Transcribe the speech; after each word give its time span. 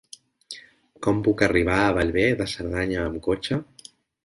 Com 1.07 1.19
puc 1.27 1.43
arribar 1.49 1.77
a 1.83 1.93
Bellver 1.99 2.25
de 2.41 2.49
Cerdanya 2.55 3.07
amb 3.11 3.23
cotxe? 3.31 3.63